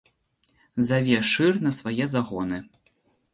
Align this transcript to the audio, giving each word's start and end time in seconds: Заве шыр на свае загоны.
Заве 0.87 1.19
шыр 1.33 1.55
на 1.67 1.71
свае 1.81 2.05
загоны. 2.15 2.59